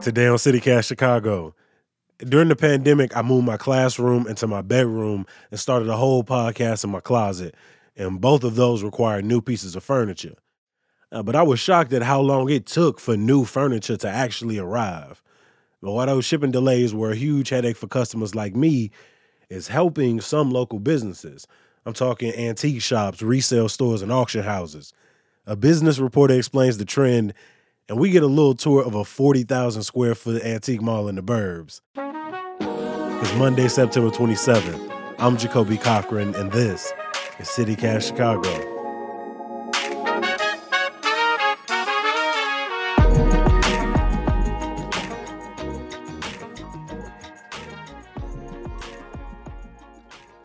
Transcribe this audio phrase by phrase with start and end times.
[0.00, 1.54] Today on CityCast Chicago.
[2.20, 6.84] During the pandemic, I moved my classroom into my bedroom and started a whole podcast
[6.84, 7.54] in my closet.
[7.96, 10.36] And both of those required new pieces of furniture.
[11.12, 14.56] Uh, but I was shocked at how long it took for new furniture to actually
[14.56, 15.22] arrive.
[15.82, 18.90] But while those shipping delays were a huge headache for customers like me,
[19.50, 21.46] it's helping some local businesses.
[21.84, 24.94] I'm talking antique shops, resale stores, and auction houses.
[25.44, 27.34] A business reporter explains the trend,
[27.90, 31.22] and we get a little tour of a 40,000 square foot antique mall in the
[31.22, 31.80] burbs.
[31.96, 35.14] It's Monday, September 27th.
[35.18, 36.92] I'm Jacoby Cochran, and this
[37.40, 38.48] is CityCast Chicago.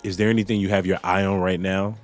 [0.03, 1.95] Is there anything you have your eye on right now?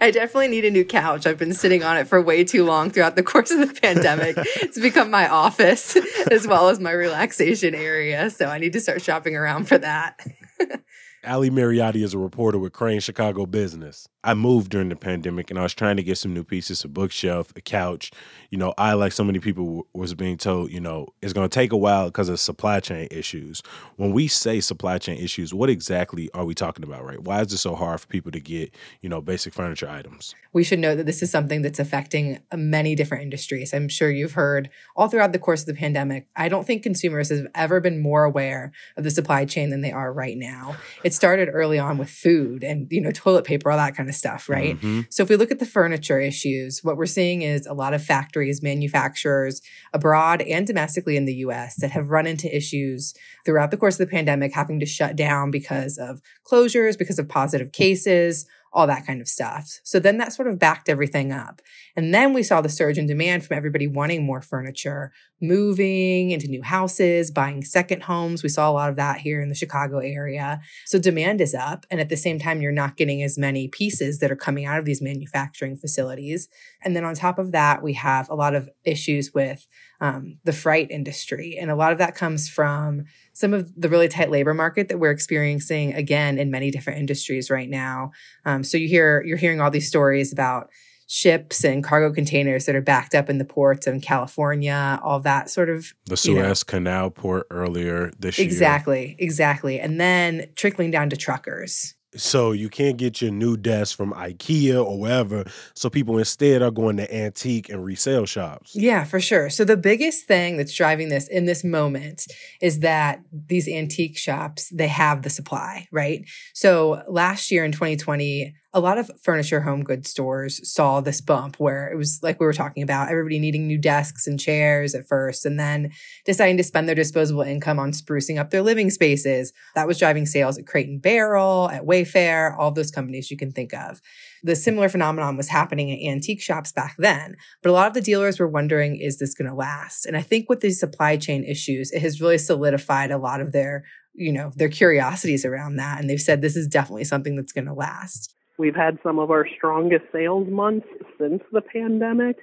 [0.00, 1.26] I definitely need a new couch.
[1.26, 4.36] I've been sitting on it for way too long throughout the course of the pandemic.
[4.56, 5.96] it's become my office
[6.30, 8.30] as well as my relaxation area.
[8.30, 10.20] So I need to start shopping around for that.
[11.26, 14.08] Ali Mariotti is a reporter with Crain's Chicago Business.
[14.22, 16.88] I moved during the pandemic and I was trying to get some new pieces, a
[16.88, 18.10] bookshelf, a couch.
[18.50, 21.54] You know, I, like so many people, was being told, you know, it's going to
[21.54, 23.62] take a while because of supply chain issues.
[23.96, 27.20] When we say supply chain issues, what exactly are we talking about, right?
[27.20, 30.34] Why is it so hard for people to get, you know, basic furniture items?
[30.54, 33.74] We should know that this is something that's affecting uh, many different industries.
[33.74, 36.28] I'm sure you've heard all throughout the course of the pandemic.
[36.34, 39.92] I don't think consumers have ever been more aware of the supply chain than they
[39.92, 40.76] are right now.
[41.02, 44.14] It's started early on with food and, you know, toilet paper, all that kind of
[44.14, 44.76] stuff, right?
[44.76, 45.02] Mm-hmm.
[45.10, 48.04] So if we look at the furniture issues, what we're seeing is a lot of
[48.04, 53.76] factories, manufacturers abroad and domestically in the US that have run into issues throughout the
[53.76, 58.46] course of the pandemic, having to shut down because of closures, because of positive cases,
[58.74, 59.78] all that kind of stuff.
[59.84, 61.62] So then that sort of backed everything up.
[61.96, 66.48] And then we saw the surge in demand from everybody wanting more furniture, moving into
[66.48, 68.42] new houses, buying second homes.
[68.42, 70.60] We saw a lot of that here in the Chicago area.
[70.86, 71.86] So demand is up.
[71.88, 74.80] And at the same time, you're not getting as many pieces that are coming out
[74.80, 76.48] of these manufacturing facilities.
[76.82, 79.68] And then on top of that, we have a lot of issues with
[80.04, 81.56] um, the freight industry.
[81.58, 84.98] And a lot of that comes from some of the really tight labor market that
[84.98, 88.12] we're experiencing again in many different industries right now.
[88.44, 90.68] Um, so you hear, you're hearing all these stories about
[91.06, 95.48] ships and cargo containers that are backed up in the ports in California, all that
[95.48, 99.16] sort of the Suez you know, Canal port earlier this exactly, year.
[99.18, 99.80] Exactly, exactly.
[99.80, 101.94] And then trickling down to truckers.
[102.16, 105.44] So you can't get your new desk from IKEA or wherever.
[105.74, 108.74] So people instead are going to antique and resale shops.
[108.74, 109.50] Yeah, for sure.
[109.50, 112.26] So the biggest thing that's driving this in this moment
[112.60, 116.24] is that these antique shops, they have the supply, right?
[116.52, 121.60] So last year in 2020, a lot of furniture home goods stores saw this bump
[121.60, 125.06] where it was like we were talking about everybody needing new desks and chairs at
[125.06, 125.92] first and then
[126.24, 129.52] deciding to spend their disposable income on sprucing up their living spaces.
[129.76, 133.52] That was driving sales at crate and barrel at wayfair all those companies you can
[133.52, 134.02] think of.
[134.42, 138.00] The similar phenomenon was happening at antique shops back then but a lot of the
[138.00, 140.04] dealers were wondering is this going to last?
[140.04, 143.52] And i think with these supply chain issues it has really solidified a lot of
[143.52, 147.52] their you know their curiosities around that and they've said this is definitely something that's
[147.52, 150.86] going to last We've had some of our strongest sales months
[151.18, 152.36] since the pandemic,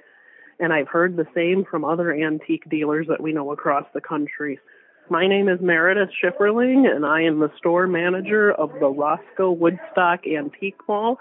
[0.60, 4.58] and I've heard the same from other antique dealers that we know across the country.
[5.08, 10.26] My name is Meredith Schifferling, and I am the store manager of the Roscoe Woodstock
[10.26, 11.18] Antique Mall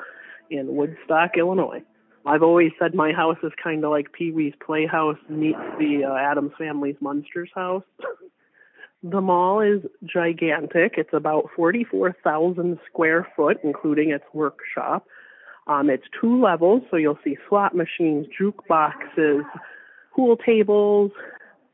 [0.50, 1.82] in Woodstock, Illinois.
[2.26, 6.16] I've always said my house is kind of like Pee Wee's Playhouse meets the uh,
[6.16, 7.84] Addams Family's Munsters house.
[9.04, 10.94] The mall is gigantic.
[10.98, 15.08] It's about 44,000 square foot, including its workshop.
[15.66, 19.44] Um, it's two levels, so you'll see slot machines, jukeboxes,
[20.16, 21.12] pool tables,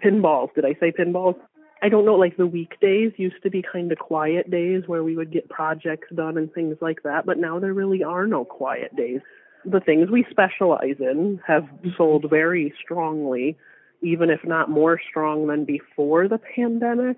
[0.04, 0.54] pinballs.
[0.56, 1.36] Did I say pinballs?
[1.82, 5.16] I don't know, like the weekdays used to be kind of quiet days where we
[5.16, 8.96] would get projects done and things like that, but now there really are no quiet
[8.96, 9.20] days.
[9.66, 11.68] The things we specialize in have
[11.98, 13.58] sold very strongly
[14.02, 17.18] even if not more strong than before the pandemic.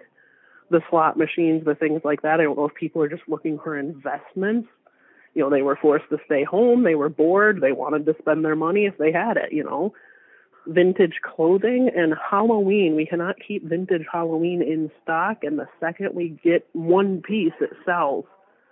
[0.70, 2.40] The slot machines, the things like that.
[2.40, 4.70] I don't know if people are just looking for investments.
[5.34, 8.44] You know, they were forced to stay home, they were bored, they wanted to spend
[8.44, 9.94] their money if they had it, you know.
[10.68, 12.96] Vintage clothing and Halloween.
[12.96, 17.72] We cannot keep vintage Halloween in stock, and the second we get one piece, it
[17.86, 18.26] sells.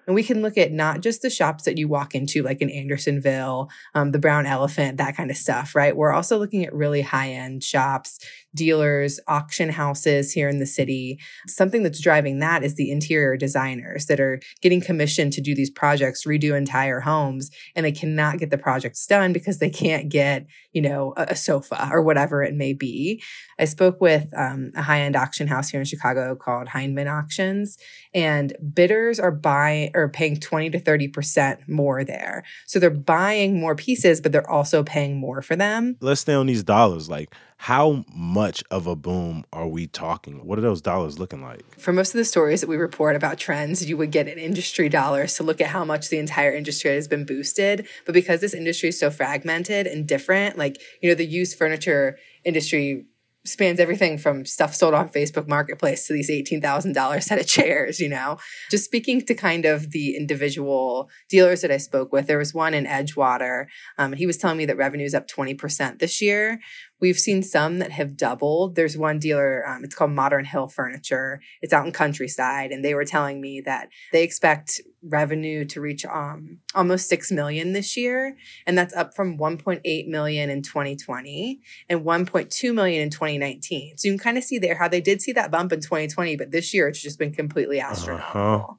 [0.08, 2.70] And we can look at not just the shops that you walk into, like in
[2.70, 5.96] Andersonville, um, the Brown Elephant, that kind of stuff, right?
[5.96, 8.18] We're also looking at really high end shops,
[8.56, 11.20] dealers, auction houses here in the city.
[11.48, 15.70] Something that's driving that is the interior designers that are getting commissioned to do these
[15.70, 20.48] projects, redo entire homes, and they cannot get the projects done because they can't get,
[20.72, 23.22] you know, a, a sofa or whatever it may be.
[23.60, 27.78] I spoke with um, a high end auction house here in Chicago called Hindman Auctions,
[28.14, 32.44] and bidders are buying or paying 20 to 30% more there.
[32.66, 35.98] So they're buying more pieces, but they're also paying more for them.
[36.00, 37.10] Let's stay on these dollars.
[37.10, 40.46] Like, how much of a boom are we talking?
[40.46, 41.80] What are those dollars looking like?
[41.80, 44.90] For most of the stories that we report about trends, you would get an industry
[44.90, 47.88] dollars to look at how much the entire industry has been boosted.
[48.06, 52.20] But because this industry is so fragmented and different, like, you know, the used furniture
[52.46, 53.06] industry
[53.48, 58.10] spans everything from stuff sold on Facebook Marketplace to these $18,000 set of chairs, you
[58.10, 58.38] know.
[58.70, 62.74] Just speaking to kind of the individual dealers that I spoke with, there was one
[62.74, 63.66] in Edgewater,
[63.98, 66.60] um, and he was telling me that revenue is up 20% this year,
[67.00, 68.76] We've seen some that have doubled.
[68.76, 71.42] There's one dealer, um, it's called Modern Hill Furniture.
[71.62, 76.06] It's out in countryside, and they were telling me that they expect revenue to reach
[76.06, 78.36] um, almost six million this year,
[78.66, 83.98] and that's up from 1.8 million in 2020 and 1.2 million in 2019.
[83.98, 86.36] So you can kind of see there how they did see that bump in 2020,
[86.36, 88.42] but this year it's just been completely astronomical.
[88.42, 88.74] Uh-huh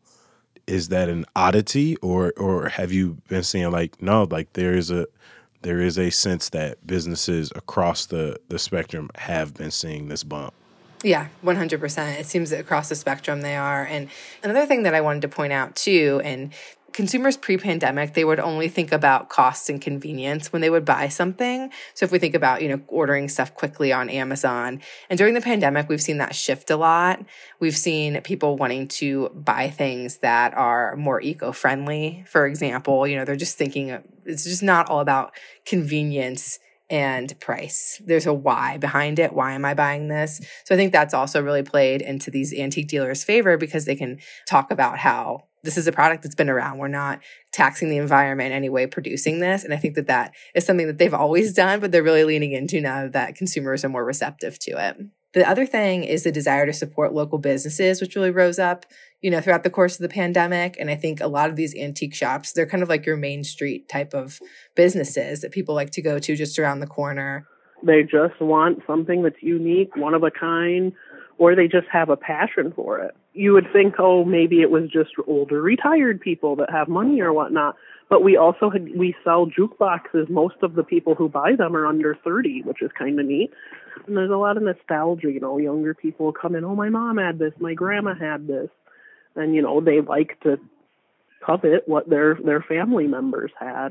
[0.66, 4.90] is that an oddity or or have you been seeing like no like there is
[4.90, 5.06] a
[5.62, 10.54] there is a sense that businesses across the, the spectrum have been seeing this bump.
[11.04, 12.18] Yeah, 100%.
[12.18, 13.84] It seems that across the spectrum they are.
[13.84, 14.08] And
[14.42, 16.52] another thing that I wanted to point out too, and
[16.92, 21.70] consumers pre-pandemic they would only think about costs and convenience when they would buy something
[21.94, 24.80] so if we think about you know ordering stuff quickly on amazon
[25.10, 27.24] and during the pandemic we've seen that shift a lot
[27.60, 33.24] we've seen people wanting to buy things that are more eco-friendly for example you know
[33.24, 35.32] they're just thinking it's just not all about
[35.64, 36.58] convenience
[36.90, 38.00] and price.
[38.04, 39.32] There's a why behind it.
[39.32, 40.40] Why am I buying this?
[40.64, 44.18] So I think that's also really played into these antique dealers' favor because they can
[44.46, 46.78] talk about how this is a product that's been around.
[46.78, 47.20] We're not
[47.52, 49.64] taxing the environment any way, producing this.
[49.64, 52.52] And I think that that is something that they've always done, but they're really leaning
[52.52, 54.96] into now that consumers are more receptive to it.
[55.34, 58.86] The other thing is the desire to support local businesses, which really rose up,
[59.20, 60.76] you know, throughout the course of the pandemic.
[60.80, 63.44] And I think a lot of these antique shops, they're kind of like your main
[63.44, 64.40] street type of
[64.74, 67.46] businesses that people like to go to just around the corner.
[67.84, 70.92] They just want something that's unique, one of a kind,
[71.38, 73.16] or they just have a passion for it.
[73.32, 77.32] You would think, oh, maybe it was just older retired people that have money or
[77.32, 77.76] whatnot.
[78.10, 80.28] But we also had, we sell jukeboxes.
[80.28, 83.50] Most of the people who buy them are under 30, which is kind of neat.
[84.06, 87.18] And there's a lot of nostalgia, you know, younger people come in, oh, my mom
[87.18, 88.70] had this, my grandma had this.
[89.36, 90.58] And, you know, they like to
[91.44, 93.90] covet what their, their family members had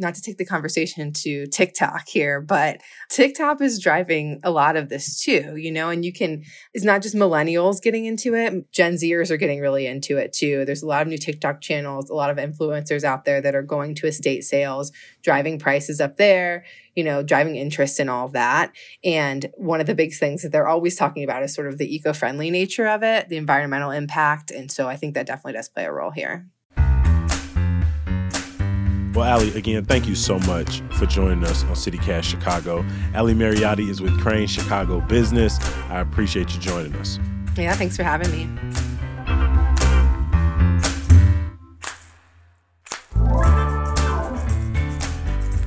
[0.00, 2.80] not to take the conversation to TikTok here, but
[3.10, 6.42] TikTok is driving a lot of this too, you know, and you can,
[6.74, 8.70] it's not just millennials getting into it.
[8.72, 10.64] Gen Zers are getting really into it too.
[10.64, 13.62] There's a lot of new TikTok channels, a lot of influencers out there that are
[13.62, 14.92] going to estate sales,
[15.22, 16.64] driving prices up there,
[16.94, 18.72] you know, driving interest in all of that.
[19.04, 21.94] And one of the big things that they're always talking about is sort of the
[21.94, 24.50] eco friendly nature of it, the environmental impact.
[24.50, 26.48] And so I think that definitely does play a role here.
[29.12, 32.86] Well, Ali, again, thank you so much for joining us on CityCast Chicago.
[33.12, 35.58] Ali Mariotti is with Crain's Chicago Business.
[35.88, 37.18] I appreciate you joining us.
[37.56, 38.48] Yeah, thanks for having me.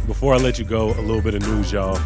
[0.08, 2.00] Before I let you go, a little bit of news, y'all.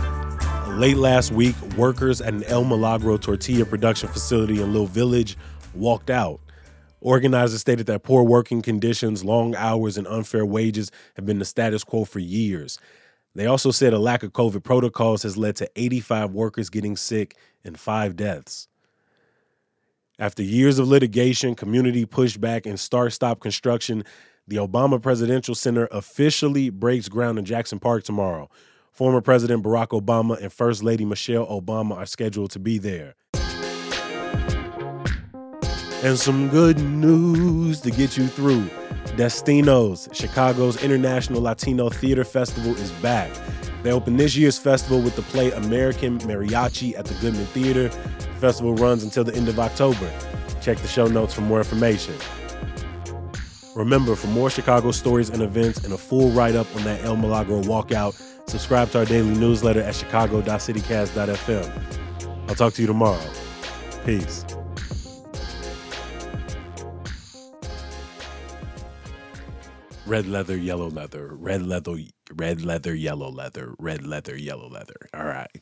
[0.69, 5.37] Late last week, workers at an El Milagro tortilla production facility in Little Village
[5.75, 6.39] walked out.
[6.99, 11.83] Organizers stated that poor working conditions, long hours, and unfair wages have been the status
[11.83, 12.79] quo for years.
[13.35, 17.35] They also said a lack of COVID protocols has led to 85 workers getting sick
[17.63, 18.67] and five deaths.
[20.17, 24.03] After years of litigation, community pushback, and start stop construction,
[24.47, 28.49] the Obama Presidential Center officially breaks ground in Jackson Park tomorrow.
[28.91, 33.13] Former President Barack Obama and First Lady Michelle Obama are scheduled to be there.
[36.03, 38.65] And some good news to get you through.
[39.17, 43.31] Destinos, Chicago's International Latino Theater Festival, is back.
[43.81, 47.87] They open this year's festival with the play American Mariachi at the Goodman Theater.
[47.87, 50.11] The festival runs until the end of October.
[50.61, 52.13] Check the show notes for more information.
[53.75, 57.15] Remember, for more Chicago stories and events and a full write up on that El
[57.15, 62.49] Milagro walkout, subscribe to our daily newsletter at chicago.citycast.fm.
[62.49, 63.19] I'll talk to you tomorrow.
[64.05, 64.45] Peace.
[70.07, 71.97] Red leather, yellow leather, red leather,
[72.33, 75.09] red leather, yellow leather, red leather, yellow leather.
[75.13, 75.61] All right.